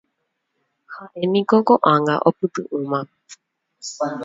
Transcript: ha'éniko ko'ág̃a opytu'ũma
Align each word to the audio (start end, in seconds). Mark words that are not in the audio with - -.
ha'éniko 0.93 1.55
ko'ág̃a 1.67 2.15
opytu'ũma 2.27 2.99